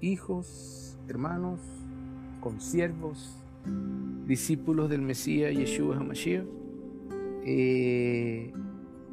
[0.00, 1.60] Hijos, hermanos,
[2.40, 3.36] consiervos,
[4.26, 6.44] discípulos del Mesías Yeshua HaMashiach.
[7.44, 8.52] Eh,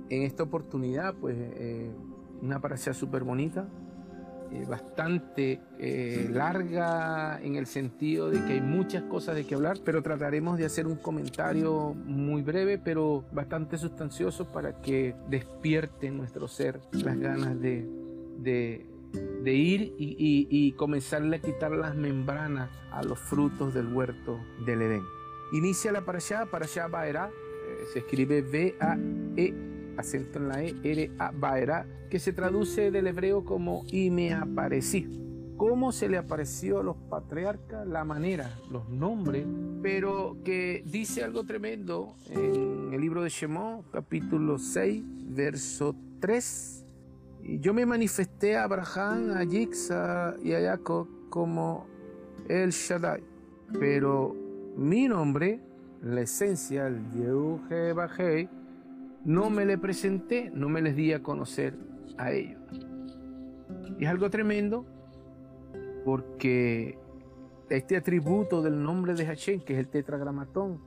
[0.09, 1.91] en esta oportunidad, pues, eh,
[2.41, 3.67] una parasha súper bonita,
[4.51, 9.77] eh, bastante eh, larga en el sentido de que hay muchas cosas de que hablar,
[9.85, 16.17] pero trataremos de hacer un comentario muy breve, pero bastante sustancioso para que despierte en
[16.17, 23.19] nuestro ser las ganas de, de ir y, comenzarle a quitar las membranas a los
[23.19, 25.03] frutos del huerto del Edén.
[25.51, 29.53] Inicia la para allá, para allá Baera, eh, se escribe B-A-E,
[29.97, 35.07] acento en la E, R-A, Baera, que se traduce del hebreo como y me aparecí.
[35.57, 37.85] ¿Cómo se le apareció a los patriarcas?
[37.85, 39.45] La manera, los nombres,
[39.81, 45.03] pero que dice algo tremendo en el libro de Shemó, capítulo 6,
[45.35, 46.78] verso 3 y
[47.43, 51.87] yo me manifesté a Abraham, a Yixa y a Jacob como
[52.47, 53.23] el Shaddai.
[53.79, 54.35] Pero
[54.75, 55.59] mi nombre,
[56.01, 58.49] la esencia, el Yehuge
[59.25, 61.75] no me le presenté, no me les di a conocer
[62.17, 62.61] a ellos.
[63.97, 64.85] Y es algo tremendo
[66.05, 66.97] porque
[67.69, 70.79] este atributo del nombre de Hashem, que es el tetragramatón,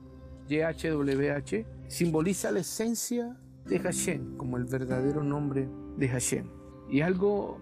[0.49, 6.45] YHWH, simboliza la esencia de Hashem como el verdadero nombre de Hashem.
[6.89, 7.59] Y algo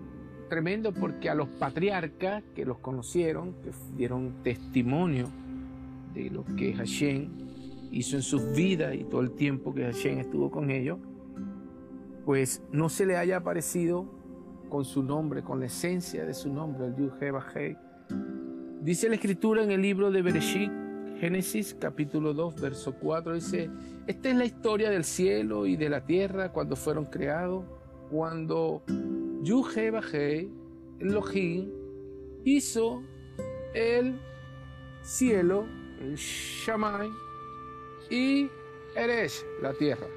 [0.50, 5.30] tremendo porque a los patriarcas que los conocieron, que dieron testimonio
[6.14, 7.30] de lo que Hashem
[7.92, 11.00] hizo en sus vidas y todo el tiempo que Hashem estuvo con ellos,
[12.26, 14.06] pues no se le haya aparecido
[14.70, 17.12] con su nombre, con la esencia de su nombre, el Yud
[18.82, 20.72] Dice la escritura en el libro de Bereshit,
[21.22, 23.70] Génesis capítulo 2, verso 4, dice,
[24.08, 27.64] esta es la historia del cielo y de la tierra cuando fueron creados
[28.10, 28.82] cuando
[29.44, 30.52] Yuhebahei,
[30.98, 31.70] Elohim,
[32.44, 33.04] hizo
[33.76, 34.20] el
[35.04, 35.68] cielo,
[36.02, 37.08] el Shamay,
[38.10, 38.50] y
[38.96, 40.08] Eresh, la tierra.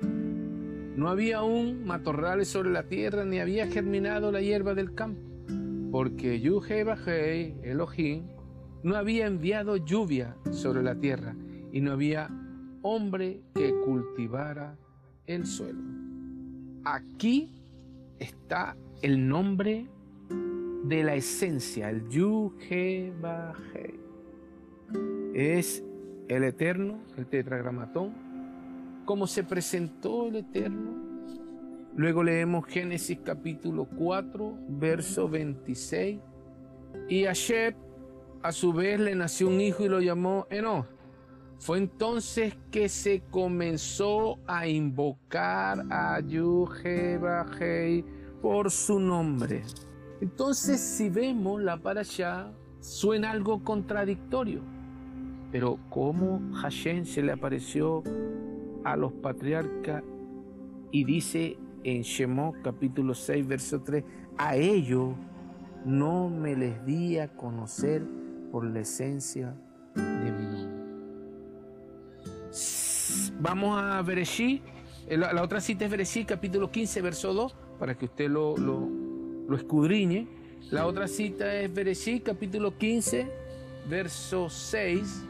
[0.00, 5.28] No había aún matorrales sobre la tierra, ni había germinado la hierba del campo,
[5.90, 8.35] porque Yuhebahei, Elohim,
[8.86, 11.34] no había enviado lluvia sobre la tierra,
[11.72, 12.30] y no había
[12.82, 14.78] hombre que cultivara
[15.26, 15.80] el suelo.
[16.84, 17.50] Aquí
[18.20, 19.88] está el nombre
[20.84, 23.98] de la esencia, el Yuhebaje.
[25.34, 25.82] Es
[26.28, 28.14] el eterno, el tetragramatón,
[29.04, 30.94] como se presentó el eterno.
[31.96, 36.20] Luego leemos Génesis capítulo 4, verso 26.
[37.08, 37.85] Y a Shep
[38.46, 40.86] a su vez le nació un hijo y lo llamó Enoch.
[41.58, 48.04] Fue entonces que se comenzó a invocar a Yuhebahei
[48.40, 49.64] por su nombre.
[50.20, 54.60] Entonces, si vemos la para allá, suena algo contradictorio.
[55.50, 58.04] Pero ¿cómo Hashem se le apareció
[58.84, 60.04] a los patriarcas
[60.92, 64.04] y dice en Shemot capítulo 6, verso 3,
[64.38, 65.14] a ellos
[65.84, 68.06] no me les di a conocer
[68.50, 69.54] por la esencia
[69.94, 70.76] de mi nombre?
[73.40, 74.62] Vamos a Bereshí.
[75.06, 78.56] Eh, la, la, otra cita es Bereshí, capítulo 15, verso 2, para que usted lo,
[78.56, 80.26] lo, escudriñe.
[80.70, 83.30] La otra cita es Bereshí, capítulo 15,
[83.88, 85.24] verso 6,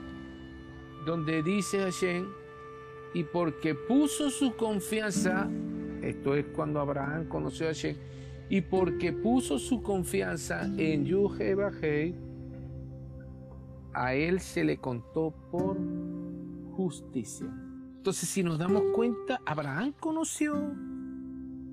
[1.05, 2.27] donde dice Hashem,
[3.13, 5.49] y porque puso su confianza,
[6.03, 7.97] esto es cuando Abraham conoció a Hashem,
[8.49, 12.15] y porque puso su confianza en Yuhebahei,
[13.97, 15.79] a él se le contó por
[16.73, 17.47] justicia.
[17.97, 20.55] Entonces, si nos damos cuenta, Abraham conoció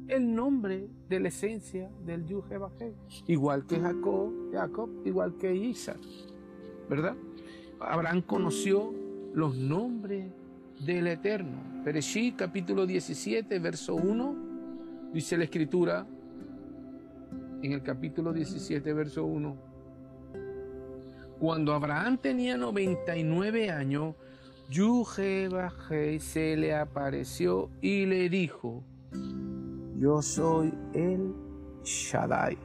[0.07, 2.95] el nombre de la esencia del Yuhebahé,
[3.27, 6.00] igual que Jacob, Jacob, igual que Isaac,
[6.89, 7.15] ¿verdad?
[7.81, 8.94] Abraham conoció
[9.33, 10.31] los nombres
[10.86, 11.83] del Eterno.
[11.83, 14.36] Pereshí, capítulo 17, verso 1,
[15.13, 16.07] dice la Escritura,
[17.62, 19.73] en el capítulo 17, verso 1,
[21.39, 24.15] cuando Abraham tenía 99 años,
[24.69, 28.83] Yuhebahei se le apareció y le dijo,
[29.97, 31.33] yo soy el
[31.83, 32.57] Shaddai.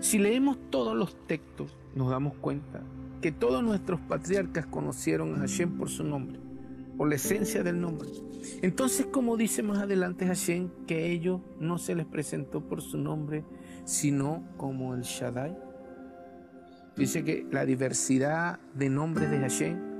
[0.00, 2.82] Si leemos todos los textos, nos damos cuenta
[3.20, 6.38] que todos nuestros patriarcas conocieron a Hashem por su nombre,
[6.96, 8.08] por la esencia del nombre.
[8.62, 13.44] Entonces, como dice más adelante Hashem, que ellos no se les presentó por su nombre,
[13.84, 15.56] sino como el Shaddai.
[16.96, 19.92] Dice que la diversidad de nombres de Hashem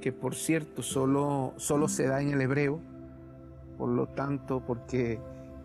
[0.00, 2.80] que por cierto solo, solo se da en el hebreo,
[3.76, 5.20] por lo tanto, porque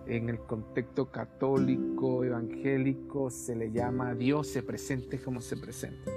[0.08, 6.12] en el contexto católico, evangélico, se le llama Dios, se presente como se presenta.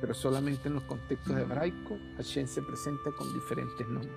[0.00, 4.14] Pero solamente en los contextos hebraicos, Hashem se presenta con diferentes nombres.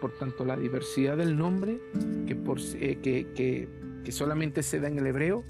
[0.00, 1.80] Por tanto, la diversidad del nombre,
[2.26, 3.68] que, por, eh, que,
[4.04, 5.44] que solamente se da en el hebreo,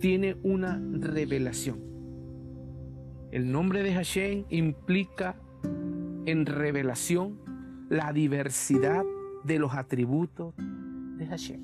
[0.00, 1.87] tiene una revelación.
[3.30, 5.36] El nombre de Hashem implica
[6.24, 7.38] en revelación
[7.90, 9.04] la diversidad
[9.44, 11.60] de los atributos de Hashem.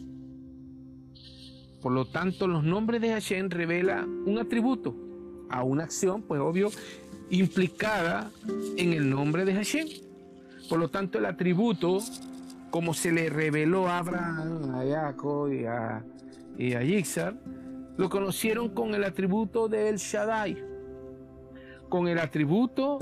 [1.80, 4.94] Por lo tanto, los nombres de Hashem revelan un atributo
[5.50, 6.70] a una acción, pues obvio,
[7.30, 8.30] implicada
[8.76, 9.88] en el nombre de Hashem.
[10.68, 11.98] Por lo tanto, el atributo,
[12.70, 16.04] como se le reveló a Abraham, a Jacob y a,
[16.58, 16.82] y a
[17.96, 20.73] lo conocieron con el atributo de El Shaddai,
[21.94, 22.98] con el atributo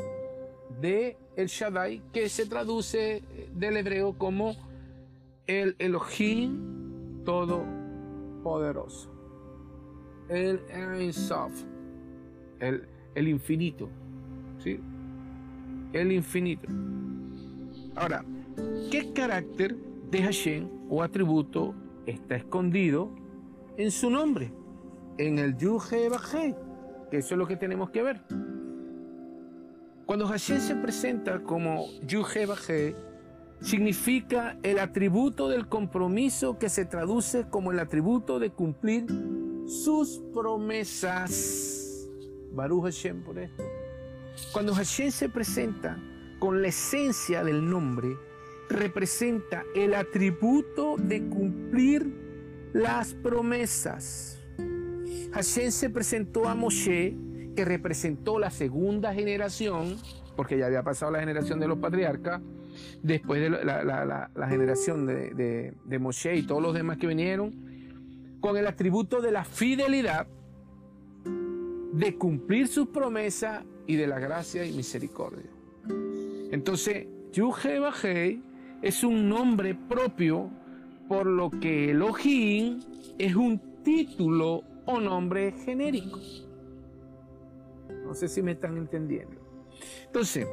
[0.79, 3.23] de El Shaddai, que se traduce
[3.55, 4.55] del hebreo como
[5.47, 9.11] el Elohim Todopoderoso,
[10.29, 11.11] el Ein
[12.61, 13.89] el, el infinito,
[14.59, 14.79] ¿sí?
[15.94, 16.69] El infinito.
[17.97, 18.27] Ahora,
[18.91, 19.75] ¿qué carácter
[20.11, 21.75] de Hashem o atributo
[22.05, 23.09] está escondido
[23.79, 24.53] en su nombre?
[25.17, 26.11] En el Yuhe
[27.11, 28.21] que eso es lo que tenemos que ver.
[30.06, 32.94] Cuando Hashem se presenta como Yuhe
[33.60, 39.06] significa el atributo del compromiso que se traduce como el atributo de cumplir
[39.66, 42.08] sus promesas.
[42.52, 43.64] Baruch Hashem por esto.
[44.52, 45.99] Cuando Hashem se presenta
[46.38, 48.16] con la esencia del nombre,
[48.69, 54.38] representa el atributo de cumplir las promesas.
[55.32, 57.16] Hashem se presentó a Moshe,
[57.54, 59.96] que representó la segunda generación,
[60.37, 62.40] porque ya había pasado la generación de los patriarcas,
[63.02, 67.52] después de la, generación de, Moshe y todos los demás que vinieron,
[68.40, 70.26] con el atributo de la fidelidad,
[71.93, 75.50] de cumplir sus promesas y de la gracia y misericordia.
[76.50, 78.43] Entonces, Yuhe Bajei
[78.81, 80.50] es un nombre propio,
[81.08, 82.81] por lo que Elohim
[83.19, 86.19] es un título o nombre genérico.
[88.04, 89.40] No sé si me están entendiendo.
[90.06, 90.46] Entonces,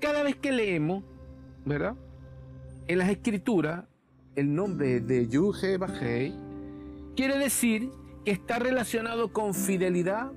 [0.00, 1.04] cada vez que leemos,
[1.64, 1.94] ¿verdad?
[2.86, 3.84] En las escrituras,
[4.34, 6.34] el nombre de Yuhe Bajei
[7.16, 7.90] quiere decir
[8.24, 10.32] que está relacionado con fidelidad,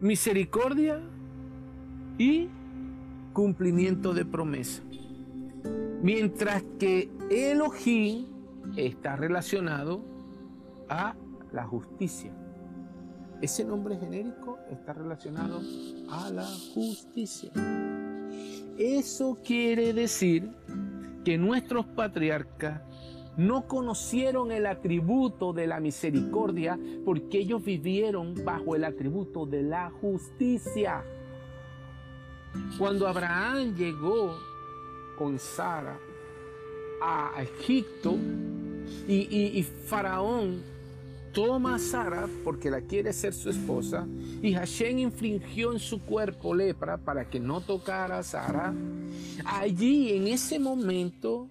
[0.00, 1.00] misericordia
[2.18, 2.48] y
[3.32, 4.82] cumplimiento de promesa.
[6.02, 8.26] Mientras que Elohim
[8.76, 10.02] está relacionado
[10.88, 11.14] a
[11.52, 12.32] la justicia.
[13.40, 15.60] Ese nombre genérico está relacionado
[16.10, 17.50] a la justicia.
[18.78, 20.50] Eso quiere decir
[21.24, 22.80] que nuestros patriarcas
[23.36, 29.90] no conocieron el atributo de la misericordia porque ellos vivieron bajo el atributo de la
[29.90, 31.04] justicia.
[32.78, 34.34] Cuando Abraham llegó
[35.18, 35.98] con Sara
[37.02, 38.16] a Egipto
[39.06, 40.75] y, y Faraón
[41.36, 44.06] toma a Sara porque la quiere ser su esposa
[44.40, 48.72] y Hashem infligió en su cuerpo lepra para que no tocara a Sara.
[49.44, 51.50] Allí en ese momento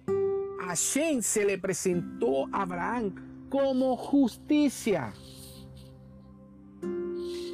[0.58, 5.12] Hashem se le presentó a Abraham como justicia.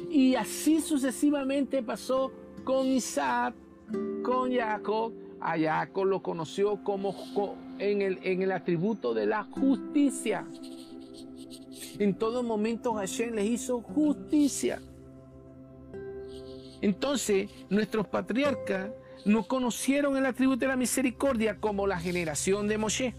[0.09, 2.31] Y así sucesivamente pasó
[2.63, 3.53] con Isaac,
[4.23, 5.13] con Jacob.
[5.39, 7.13] A Jacob lo conoció como
[7.77, 10.47] en el, en el atributo de la justicia.
[11.99, 14.81] En todo momento Hashem les hizo justicia.
[16.81, 18.91] Entonces, nuestros patriarcas
[19.25, 23.15] no conocieron el atributo de la misericordia como la generación de Moshe.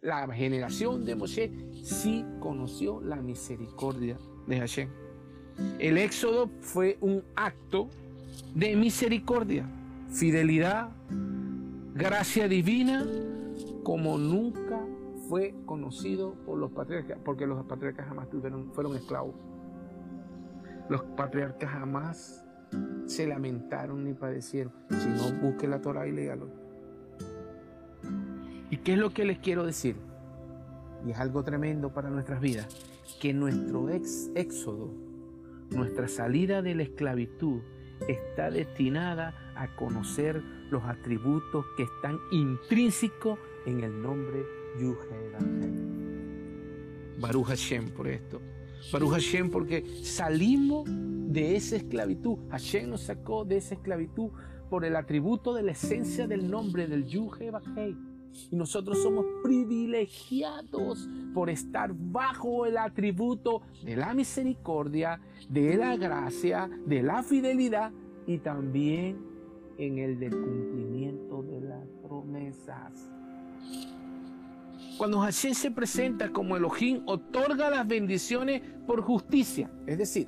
[0.00, 1.50] La generación de Moshe
[1.82, 4.16] sí conoció la misericordia
[4.46, 4.88] de Hashem.
[5.80, 7.88] El éxodo fue un acto
[8.54, 9.68] de misericordia,
[10.12, 10.90] fidelidad,
[11.94, 13.04] gracia divina,
[13.82, 14.67] como nunca
[15.28, 19.34] fue conocido por los patriarcas, porque los patriarcas jamás tuvieron, fueron esclavos.
[20.88, 22.44] Los patriarcas jamás
[23.06, 24.72] se lamentaron ni padecieron.
[24.90, 26.48] Si no, busque la Torah y léalo.
[28.70, 29.96] ¿Y qué es lo que les quiero decir?
[31.06, 32.68] Y es algo tremendo para nuestras vidas.
[33.20, 34.90] Que nuestro ex éxodo,
[35.70, 37.60] nuestra salida de la esclavitud,
[38.06, 44.57] está destinada a conocer los atributos que están intrínsecos en el nombre de
[47.20, 48.40] Baruch Hashem por esto.
[48.92, 52.38] Baruch Hashem porque salimos de esa esclavitud.
[52.50, 54.30] Hashem nos sacó de esa esclavitud
[54.70, 57.96] por el atributo de la esencia del nombre del Yuhe Bajei.
[58.50, 66.70] Y nosotros somos privilegiados por estar bajo el atributo de la misericordia, de la gracia,
[66.86, 67.90] de la fidelidad
[68.26, 69.18] y también
[69.78, 73.10] en el del cumplimiento de las promesas.
[74.96, 79.70] Cuando Hashem se presenta como Elohim, otorga las bendiciones por justicia.
[79.86, 80.26] Es decir,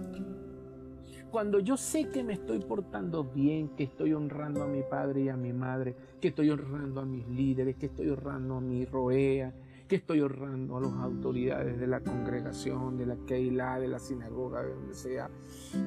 [1.31, 5.29] cuando yo sé que me estoy portando bien, que estoy honrando a mi padre y
[5.29, 9.55] a mi madre, que estoy honrando a mis líderes, que estoy honrando a mi roea,
[9.87, 14.63] que estoy honrando a las autoridades de la congregación, de la Keilah, de la sinagoga,
[14.63, 15.31] de donde sea,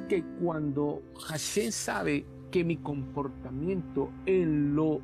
[0.08, 5.02] que cuando Hashem sabe que mi comportamiento en lo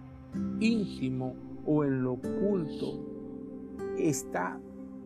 [0.60, 1.36] íntimo
[1.66, 3.19] o en lo oculto
[4.08, 4.60] está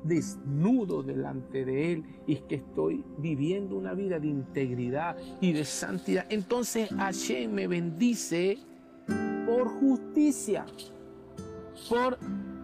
[0.03, 6.25] desnudo delante de Él y que estoy viviendo una vida de integridad y de santidad,
[6.29, 8.57] entonces Hashem me bendice
[9.45, 10.65] por justicia,
[11.89, 12.17] por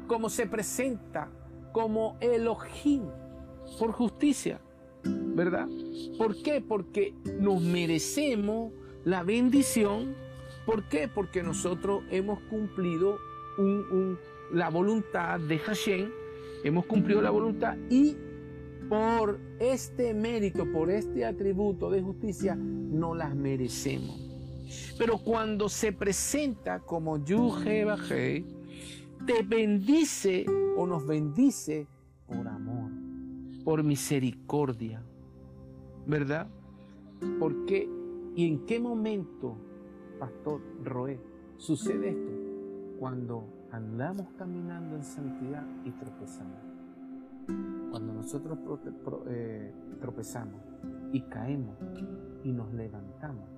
[0.08, 1.30] como se presenta
[1.72, 3.04] como Elohim,
[3.78, 4.60] por justicia,
[5.04, 5.68] ¿verdad?
[6.18, 6.62] ¿Por qué?
[6.62, 8.74] Porque nos merecemos
[9.06, 10.16] la bendición.
[10.66, 11.08] ¿Por qué?
[11.08, 13.18] Porque nosotros hemos cumplido
[14.52, 16.10] la voluntad de Hashem
[16.64, 18.16] hemos cumplido la voluntad y
[18.90, 24.20] por este mérito, por este atributo de justicia, no las merecemos.
[24.98, 28.46] Pero cuando se presenta como Yuhebahei,
[29.26, 31.88] te bendice o nos bendice
[32.28, 32.92] por amor,
[33.64, 35.04] por misericordia,
[36.08, 36.48] ¿verdad?
[37.40, 37.88] ¿Por qué
[38.36, 39.58] y en qué momento,
[40.20, 41.20] Pastor Roé,
[41.58, 42.32] sucede esto?
[43.00, 46.58] Cuando andamos caminando en santidad y tropezamos.
[47.90, 48.58] Cuando nosotros
[49.28, 50.62] eh, tropezamos
[51.12, 51.76] y caemos
[52.44, 53.50] y nos levantamos,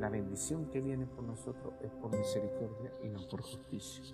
[0.00, 4.04] la bendición que viene por nosotros es por misericordia y no por justicia.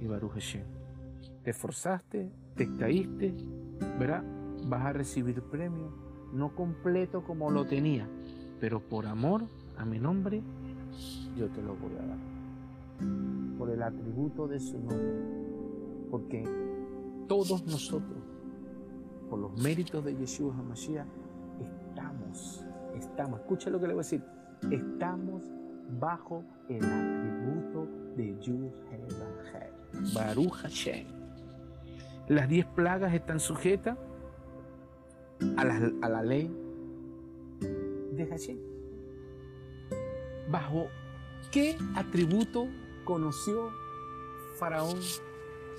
[0.00, 0.64] Y Baruch Hashem,
[1.42, 3.34] te esforzaste, te caíste,
[3.98, 4.22] ¿verdad?
[4.66, 5.92] Vas a recibir premio,
[6.32, 8.08] no completo como lo tenía,
[8.60, 9.44] pero por amor
[9.76, 10.42] a mi nombre,
[11.36, 12.31] yo te lo voy a dar
[13.58, 15.22] por el atributo de su nombre.
[16.10, 16.44] Porque
[17.28, 18.22] todos nosotros,
[19.30, 21.06] por los méritos de Yeshua HaMashiach,
[21.60, 24.22] estamos, estamos, escucha lo que le voy a decir,
[24.70, 25.42] estamos
[25.98, 28.70] bajo el atributo de Yud
[30.14, 31.06] Baruch Hashem.
[32.28, 33.98] Las diez plagas están sujetas
[35.56, 36.50] a la, a la ley
[38.12, 38.58] de Hashem.
[40.50, 40.86] ¿Bajo
[41.50, 42.68] qué atributo
[43.04, 43.70] conoció
[44.58, 44.98] Faraón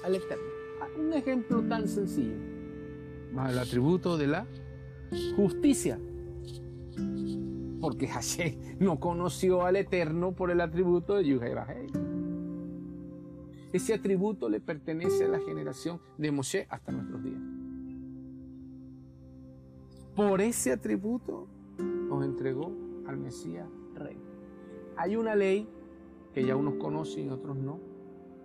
[0.03, 0.43] al Eterno.
[0.81, 2.35] Ah, un ejemplo tan sencillo.
[3.49, 4.47] El atributo de la
[5.35, 5.99] justicia.
[7.81, 11.53] Porque Hashem no conoció al Eterno por el atributo de Yuhei
[13.71, 17.41] Ese atributo le pertenece a la generación de Moshe hasta nuestros días.
[20.15, 21.47] Por ese atributo
[21.79, 22.71] nos entregó
[23.07, 24.17] al Mesías Rey.
[24.95, 25.67] Hay una ley
[26.33, 27.79] que ya unos conocen y otros no,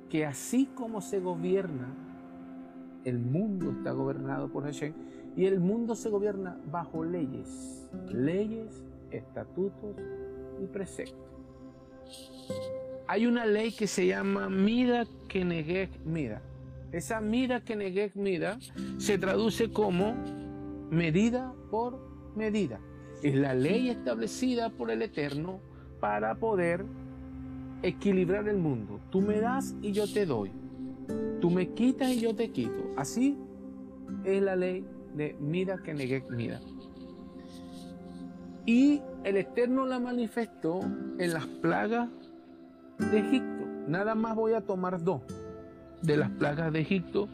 [0.09, 1.89] que así como se gobierna,
[3.05, 4.93] el mundo está gobernado por Hashem
[5.37, 9.97] y el mundo se gobierna bajo leyes, leyes, estatutos
[10.63, 11.29] y preceptos.
[13.07, 16.43] Hay una ley que se llama Mida Kenegek Mida.
[16.93, 18.59] Esa Mida Kenegek Mida
[18.99, 20.15] se traduce como
[20.91, 21.99] medida por
[22.35, 22.81] medida.
[23.23, 25.61] Es la ley establecida por el Eterno
[26.01, 26.85] para poder
[27.83, 29.01] equilibrar el mundo.
[29.11, 30.51] Tú me das y yo te doy.
[31.41, 32.91] Tú me quitas y yo te quito.
[32.97, 33.39] Así
[34.25, 36.61] es la ley de mira que negué mira.
[38.67, 40.81] Y el Eterno la manifestó
[41.19, 42.11] en las plagas
[42.99, 43.67] de Egipto.
[43.87, 45.23] Nada más voy a tomar dos
[46.03, 47.29] de las plagas de Egipto,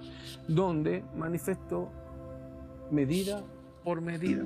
[0.48, 1.90] donde manifestó
[2.90, 3.42] medida
[3.82, 4.44] por medida.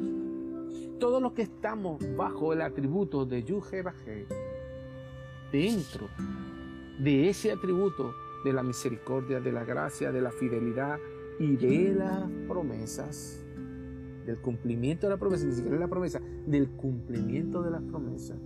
[0.99, 4.26] Todos los que estamos bajo el atributo de Yuhebajé,
[5.52, 6.09] dentro
[6.99, 8.14] de ese atributo
[8.45, 10.99] de la misericordia, de la gracia, de la fidelidad
[11.38, 13.45] y de las promesas,
[14.26, 18.38] del cumplimiento de la promesa, ni siquiera la promesa, del cumplimiento de las promesas,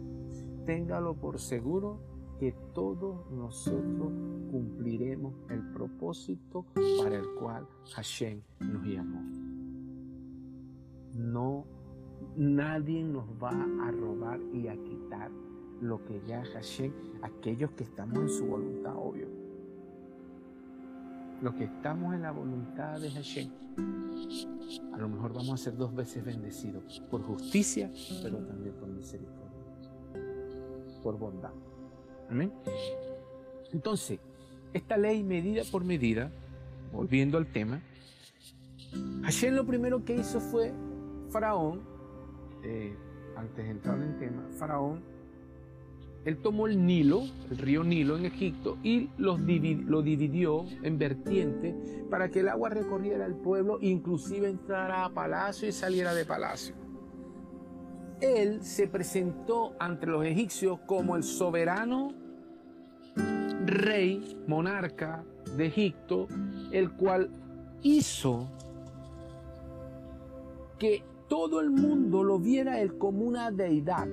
[0.64, 2.00] téngalo por seguro
[2.38, 4.12] que todos nosotros
[4.50, 6.66] cumpliremos el propósito
[7.02, 9.22] para el cual Hashem nos llamó.
[11.14, 11.66] No,
[12.36, 15.30] nadie nos va a robar y a quitar
[15.82, 19.26] lo que ya Hashem, aquellos que estamos en su voluntad, obvio.
[21.42, 23.50] Los que estamos en la voluntad de Hashem,
[24.92, 27.90] a lo mejor vamos a ser dos veces bendecidos, por justicia,
[28.22, 29.58] pero también por misericordia,
[31.02, 31.52] por bondad.
[32.30, 32.52] Amén.
[33.72, 34.20] Entonces,
[34.72, 36.30] esta ley medida por medida,
[36.92, 37.80] volviendo al tema,
[39.24, 40.72] Hashem lo primero que hizo fue
[41.30, 41.82] Faraón,
[42.62, 42.96] eh,
[43.36, 45.10] antes de entrar en tema, Faraón,
[46.24, 51.74] él tomó el Nilo, el río Nilo en Egipto, y lo dividió en vertientes
[52.10, 56.74] para que el agua recorriera el pueblo, inclusive entrara a palacio y saliera de palacio.
[58.20, 62.14] Él se presentó ante los egipcios como el soberano
[63.66, 65.24] rey, monarca
[65.56, 66.28] de Egipto,
[66.70, 67.30] el cual
[67.82, 68.48] hizo
[70.78, 74.06] que todo el mundo lo viera él como una deidad,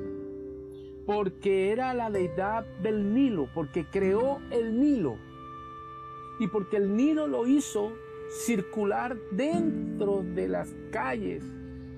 [1.09, 5.17] porque era la deidad del Nilo, porque creó el Nilo
[6.39, 7.93] y porque el Nilo lo hizo
[8.45, 11.43] circular dentro de las calles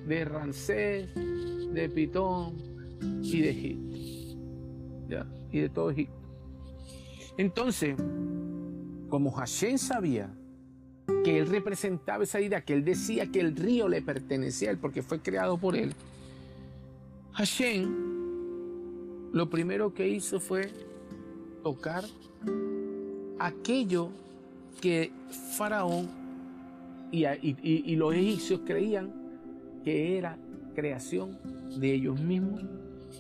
[0.07, 2.55] de Ramsés, de Pitón
[3.21, 3.97] y de Egipto,
[5.51, 6.15] y de todo Egipto.
[7.37, 7.97] Entonces,
[9.09, 10.33] como Hashem sabía
[11.25, 14.77] que él representaba esa idea, que él decía que el río le pertenecía a él
[14.77, 15.95] porque fue creado por él,
[17.33, 18.10] Hashem
[19.31, 20.71] lo primero que hizo fue
[21.63, 22.03] tocar
[23.39, 24.09] aquello
[24.81, 25.11] que
[25.57, 26.09] Faraón
[27.11, 29.11] y, los egipcios creían
[29.83, 30.38] que era
[30.75, 31.38] creación
[31.79, 32.63] de ellos mismos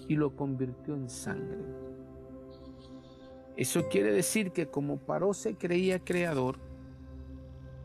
[0.07, 1.57] y lo convirtió en sangre.
[3.57, 6.57] Eso quiere decir que como Paró se creía creador,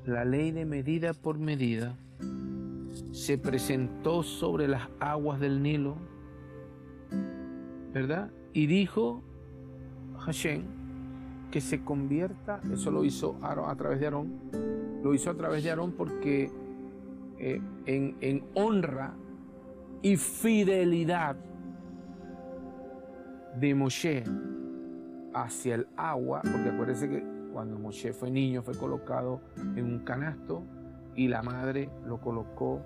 [0.04, 1.96] la ley de medida por medida
[3.12, 5.96] se presentó sobre las aguas del Nilo,
[7.92, 8.30] ¿verdad?
[8.52, 9.22] Y dijo
[10.18, 10.64] Hashem
[11.50, 14.40] que se convierta, eso lo hizo a través de Aarón,
[15.02, 16.50] lo hizo a través de Aarón porque
[17.38, 19.14] eh, en, en honra
[20.02, 21.36] y fidelidad
[23.58, 24.24] de Moshe
[25.32, 30.62] hacia el agua, porque acuérdense que cuando Moshe fue niño fue colocado en un canasto
[31.14, 32.82] y la madre lo colocó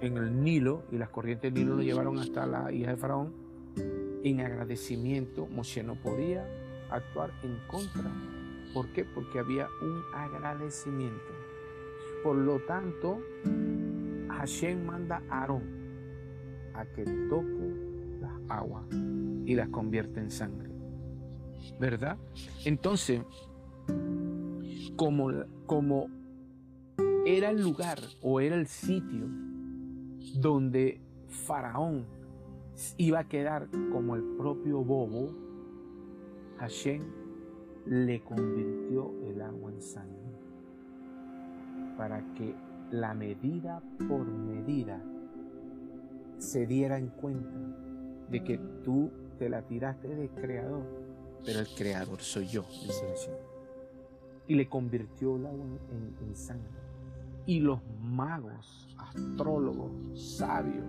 [0.00, 3.47] en el Nilo y las corrientes del Nilo lo llevaron hasta la hija de Faraón.
[4.24, 6.46] En agradecimiento, Moshe no podía
[6.90, 8.10] actuar en contra.
[8.74, 9.04] ¿Por qué?
[9.04, 11.32] Porque había un agradecimiento.
[12.22, 13.20] Por lo tanto,
[14.28, 15.62] Hashem manda a Aarón
[16.74, 18.84] a que toque las aguas
[19.46, 20.68] y las convierta en sangre.
[21.78, 22.18] ¿Verdad?
[22.64, 23.22] Entonces,
[24.96, 25.30] como,
[25.66, 26.08] como
[27.24, 29.26] era el lugar o era el sitio
[30.34, 32.06] donde Faraón
[32.96, 35.34] iba a quedar como el propio bobo,
[36.58, 37.02] Hashem
[37.86, 40.32] le convirtió el agua en sangre
[41.96, 42.54] para que
[42.90, 45.02] la medida por medida
[46.38, 47.58] se diera en cuenta
[48.30, 50.84] de que tú te la tiraste del creador,
[51.44, 53.58] pero el creador soy yo, dice Hashem
[54.48, 55.66] y le convirtió el agua
[56.20, 56.80] en, sangre.
[57.46, 60.84] Y los magos, astrólogos, sabios,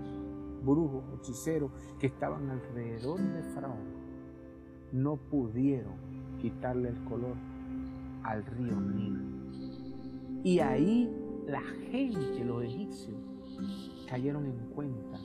[0.63, 3.99] brujos, hechiceros que estaban alrededor de Faraón
[4.91, 5.95] no pudieron
[6.39, 7.35] quitarle el color
[8.23, 9.23] al río Nilo.
[10.43, 11.13] Y ahí
[11.45, 13.17] la gente, los egipcios,
[14.07, 15.19] cayeron en cuenta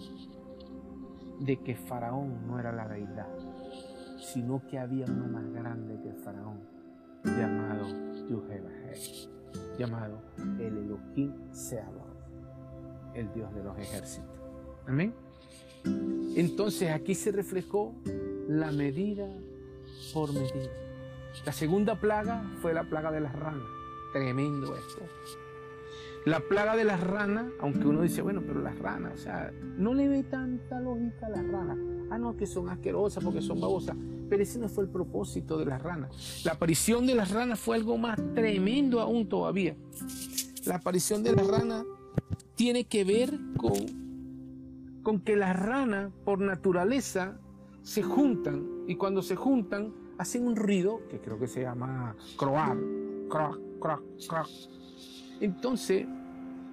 [1.40, 3.29] de que Faraón no era la deidad,
[4.18, 6.61] sino que había uno más grande que Faraón,
[7.25, 7.87] llamado
[9.79, 10.23] llamado
[10.59, 12.16] el Elohim Seabot,
[13.14, 14.38] el Dios de los ejércitos.
[14.87, 15.14] Amén.
[16.37, 17.94] Entonces aquí se reflejó
[18.49, 19.29] la medida
[20.12, 20.70] por medida.
[21.44, 23.66] La segunda plaga fue la plaga de las ranas.
[24.12, 25.03] Tremendo esto.
[26.25, 29.92] La plaga de las ranas, aunque uno dice, bueno, pero las ranas, o sea, no
[29.92, 31.77] le ve tanta lógica a las ranas.
[32.11, 33.94] Ah, no, que son asquerosas porque son babosas.
[34.31, 36.42] Pero ese no fue el propósito de las ranas.
[36.44, 39.77] La aparición de las ranas fue algo más tremendo aún todavía.
[40.64, 41.85] La aparición de las ranas
[42.55, 44.04] tiene que ver con,
[45.05, 47.38] con que las ranas, por naturaleza,
[47.83, 48.67] se juntan.
[48.88, 52.77] Y cuando se juntan, hacen un ruido que creo que se llama croar.
[53.29, 54.49] Croc, croc, croc.
[55.40, 56.07] Entonces,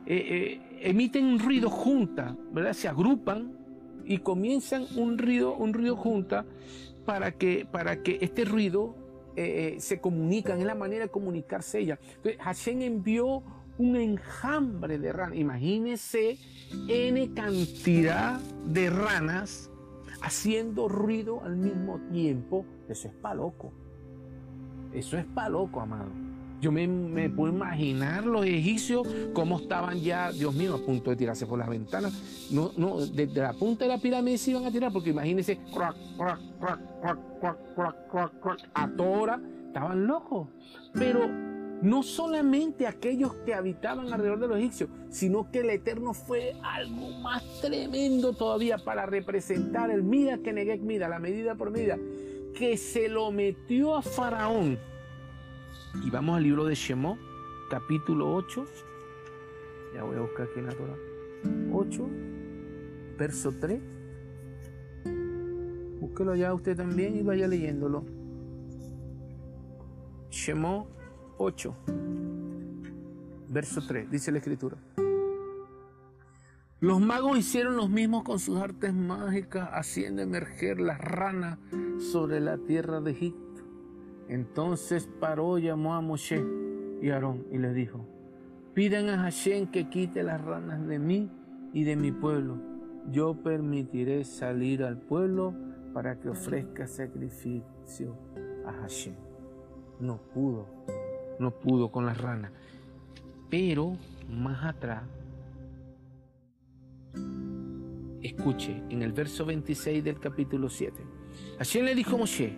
[0.06, 2.74] eh, eh, emiten un ruido junta, ¿verdad?
[2.74, 3.54] Se agrupan
[4.06, 6.46] y comienzan un ruido, un ruido junta
[7.06, 8.96] para que, para que este ruido
[9.36, 12.00] eh, se comunican, es la manera de comunicarse ella.
[12.16, 13.44] Entonces, Hashem envió
[13.82, 15.38] un enjambre de ranas.
[15.38, 16.38] Imagínese
[16.88, 19.72] N cantidad de ranas
[20.22, 22.66] haciendo ruido al mismo tiempo.
[22.88, 23.74] Eso es pa' loco.
[24.94, 26.12] Eso es pa' loco, amado.
[26.62, 31.48] Yo me, puedo imaginar los egipcios cómo estaban ya, Dios mío, a punto de tirarse
[31.48, 32.48] por las ventanas.
[32.52, 35.60] No, no, desde la punta de la pirámide se iban a tirar, porque imagínense,
[38.76, 40.50] a toda hora, estaban locos.
[40.94, 41.51] Pero
[41.82, 47.12] no solamente aquellos que habitaban alrededor de los egipcios, sino que el Eterno fue algo
[47.20, 51.98] más tremendo todavía para representar el Mida que negué Mida, la medida por medida,
[52.54, 54.78] que se lo metió a Faraón.
[56.06, 57.18] Y vamos al libro de Shemó,
[57.70, 58.66] capítulo 8.
[59.96, 60.96] Ya voy a buscar aquí en la Torah.
[61.74, 62.10] 8,
[63.18, 63.82] verso 3.
[66.00, 68.06] Búsquelo ya usted también y vaya leyéndolo.
[70.30, 70.88] Shemó
[71.42, 71.76] 8,
[73.50, 74.78] verso 3, dice la escritura.
[76.80, 81.58] Los magos hicieron los mismos con sus artes mágicas, haciendo emerger las ranas
[82.12, 83.64] sobre la tierra de Egipto.
[84.30, 86.44] Entonces paró, llamó a Moshe
[87.02, 88.08] y Aarón y les dijo,
[88.74, 91.32] pidan a Hashem que quite las ranas de mí
[91.74, 92.58] y de mi pueblo.
[93.12, 95.56] Yo permitiré salir al pueblo
[95.92, 98.16] para que ofrezca sacrificio
[98.66, 99.16] a Hashem.
[100.00, 100.68] No pudo
[101.42, 102.52] no pudo con las ranas.
[103.50, 103.98] Pero
[104.30, 105.04] más atrás,
[108.22, 111.04] escuche, en el verso 26 del capítulo 7,
[111.58, 112.58] Hashem le dijo a Moshe,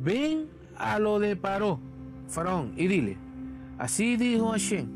[0.00, 1.80] ven a lo de Paró,
[2.28, 3.18] Faraón, y dile,
[3.78, 4.86] así dijo Hashem,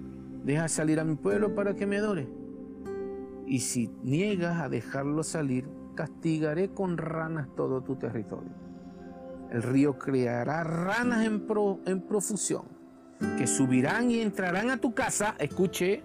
[0.45, 2.29] deja salir a mi pueblo para que me adore.
[3.47, 8.53] Y si niegas a dejarlo salir, castigaré con ranas todo tu territorio.
[9.51, 11.47] El río creará ranas en,
[11.87, 12.74] en profusión
[13.39, 16.03] que subirán y entrarán a tu casa, escuche,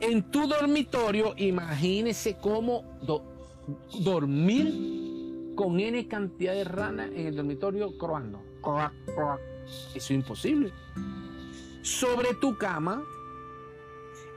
[0.00, 2.84] en tu dormitorio, imagínese cómo
[4.02, 8.42] dormir con N cantidad de ranas en el dormitorio croando.
[9.94, 10.72] Eso es imposible.
[11.82, 13.04] Sobre tu cama,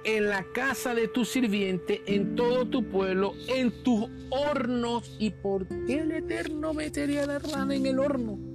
[0.04, 5.16] en la casa de tu sirviente, en todo tu pueblo, en tus hornos.
[5.20, 8.53] ¿Y por qué el Eterno metería la rana en el horno?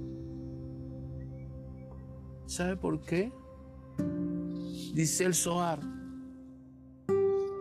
[2.49, 3.31] ¿Sabe por qué?
[4.95, 5.79] Dice el Zohar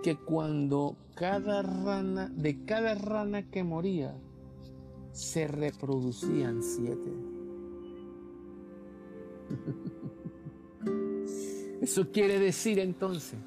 [0.03, 4.17] que cuando cada rana, de cada rana que moría,
[5.13, 7.13] se reproducían siete.
[11.83, 13.39] Eso quiere decir entonces,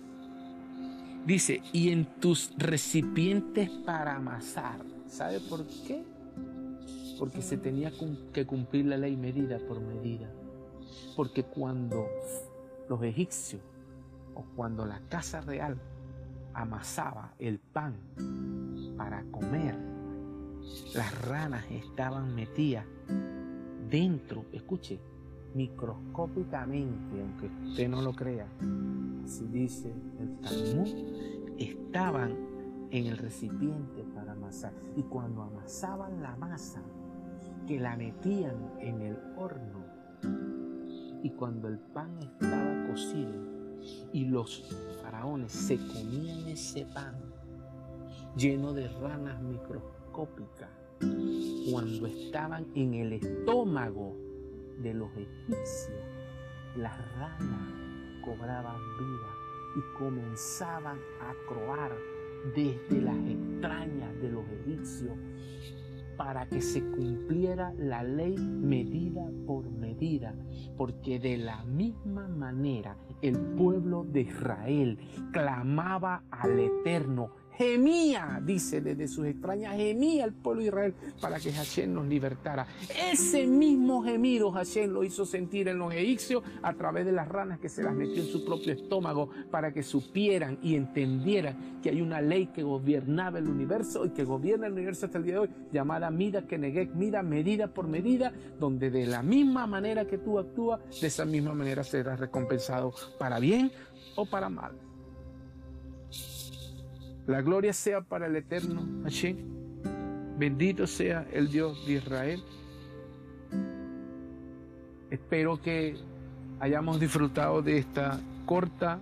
[1.26, 4.86] dice, y en tus recipientes para amasar.
[5.08, 6.04] ¿Sabe por qué?
[7.18, 7.92] Porque se tenía
[8.32, 10.32] que cumplir la ley medida por medida.
[11.16, 12.08] Porque cuando
[12.90, 13.62] los egipcios
[14.36, 15.78] o cuando la casa real
[16.54, 17.96] amasaba el pan
[18.98, 19.76] para comer,
[20.94, 22.86] las ranas estaban metidas
[23.90, 25.00] dentro, escuche,
[25.54, 28.48] microscópicamente, aunque usted no lo crea,
[29.24, 30.88] así dice el Talmud,
[31.58, 32.38] estaban
[32.92, 34.74] en el recipiente para amasar.
[34.96, 36.82] Y cuando amasaban la masa,
[37.68, 39.86] que la metían en el horno,
[41.24, 43.34] y cuando el pan estaba cocido
[44.14, 44.64] y los
[45.02, 47.16] faraones se comían ese pan
[48.36, 50.70] lleno de ranas microscópicas,
[51.70, 54.16] cuando estaban en el estómago
[54.82, 56.00] de los egipcios,
[56.78, 57.74] las ranas
[58.24, 59.32] cobraban vida
[59.78, 61.92] y comenzaban a croar
[62.56, 65.18] desde las extrañas de los egipcios
[66.18, 70.36] para que se cumpliera la ley medida por medida,
[70.78, 75.00] porque de la misma manera el pueblo de Israel
[75.32, 81.52] clamaba al Eterno gemía, dice desde sus extrañas, gemía el pueblo de Israel para que
[81.52, 82.68] Hashem nos libertara.
[83.12, 87.60] Ese mismo gemido Hashem lo hizo sentir en los egipcios a través de las ranas
[87.60, 92.02] que se las metió en su propio estómago para que supieran y entendieran que hay
[92.02, 95.40] una ley que gobernaba el universo y que gobierna el universo hasta el día de
[95.40, 100.40] hoy, llamada Mida Kenegek, Mida, medida por medida, donde de la misma manera que tú
[100.40, 103.72] actúas, de esa misma manera serás recompensado para bien
[104.16, 104.91] o para mal.
[107.28, 109.38] La gloria sea para el eterno Hashem.
[110.38, 112.44] Bendito sea el Dios de Israel.
[115.10, 115.96] Espero que
[116.60, 119.00] hayamos disfrutado de esta corta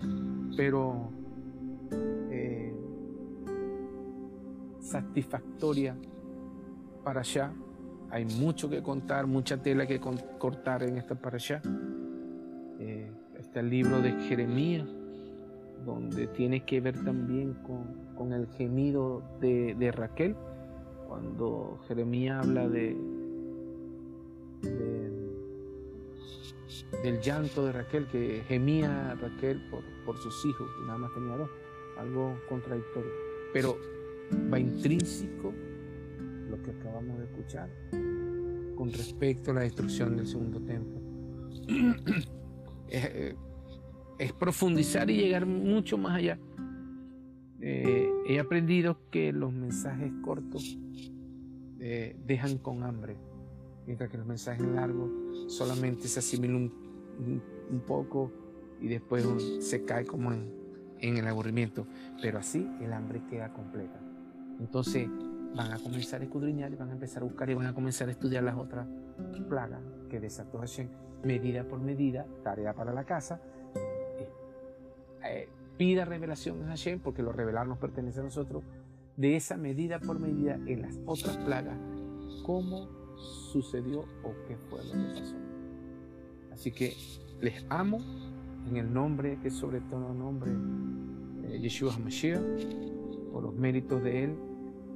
[0.60, 1.10] pero
[2.30, 2.74] eh,
[4.82, 5.96] satisfactoria
[7.04, 7.54] para allá.
[8.12, 11.62] Hay mucho que contar, mucha tela que cortar en esta para allá.
[12.80, 14.86] Eh, está el libro de Jeremías,
[15.86, 20.36] donde tiene que ver también con con el gemido de, Raquel,
[21.08, 22.98] cuando Jeremías habla de,
[27.02, 31.38] del llanto de Raquel, que gemía Raquel por, por sus hijos, y nada más tenía
[31.38, 31.50] dos,
[31.98, 33.10] algo contradictorio.
[33.54, 33.78] Pero
[34.54, 35.54] va intrínseco
[36.50, 37.70] lo que acabamos de escuchar
[38.76, 41.00] con respecto a la destrucción del segundo templo.
[42.90, 43.36] es,
[44.18, 46.38] es, profundizar y llegar mucho más allá.
[47.62, 50.78] Eh, he aprendido que los mensajes cortos
[51.80, 53.18] eh, dejan con hambre,
[53.86, 55.10] mientras que los mensajes largos
[55.48, 56.72] solamente se asimilan
[57.20, 58.32] un, poco
[58.82, 59.26] y después
[59.60, 60.52] se cae como en,
[61.00, 61.86] en el aburrimiento.
[62.22, 64.00] Pero así el hambre queda completa.
[64.60, 65.08] Entonces,
[65.56, 68.08] van a comenzar a escudriñar y van a empezar a buscar y van a comenzar
[68.08, 68.88] a estudiar las otras
[69.48, 70.90] plagas que desató Hashem,
[71.24, 73.42] medida por medida, tarea para la casa.
[73.76, 74.30] Eh,
[75.26, 78.66] eh, pida revelación a Hashem, porque lo revelar nos pertenece a nosotros,
[79.16, 81.80] de esa medida por medida en las otras plagas,
[82.44, 85.36] cómo sucedió o qué fue lo que pasó.
[86.52, 86.94] Así que
[87.40, 88.00] les amo
[88.68, 90.52] en el nombre que sobre todo nombre,
[91.46, 94.38] eh, Yeshua HaMashiach, por los méritos de Él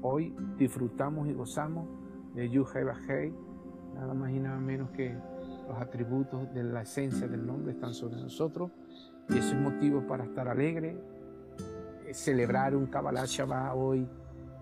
[0.06, 1.88] Hoy disfrutamos y gozamos
[2.36, 3.34] de Yuhei Bajei,
[3.96, 5.16] nada más y nada menos que
[5.66, 8.70] los atributos de la esencia del nombre están sobre nosotros
[9.30, 10.98] y eso es motivo para estar alegre,
[12.06, 14.08] eh, celebrar un Kabbalah Shabbat hoy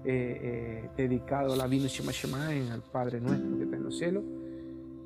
[0.04, 3.84] eh, eh, dedicado a la Vino Shema Shema en el Padre nuestro que está en
[3.84, 4.24] los cielos,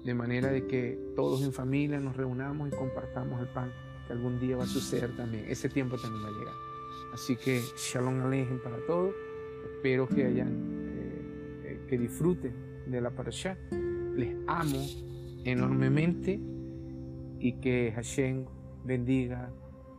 [0.04, 3.72] de manera de que todos en familia nos reunamos y compartamos el pan,
[4.08, 6.54] que algún día va a suceder también, ese tiempo también va a llegar.
[7.13, 9.13] Así que Shalom Alejem para todos
[9.86, 12.54] espero que hayan, eh, eh, que disfruten
[12.88, 13.56] de la parasha.
[14.15, 14.84] Les amo
[15.44, 16.39] enormemente
[17.39, 18.46] y que Hashem
[18.86, 19.52] bendiga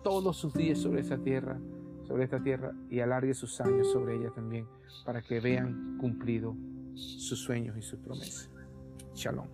[0.02, 1.58] todos sus días sobre esta tierra,
[2.06, 4.66] sobre esta tierra y alargue sus años sobre ella también,
[5.04, 6.56] para que vean cumplido
[6.94, 8.50] sus sueños y sus promesas.
[9.14, 9.48] Shalom.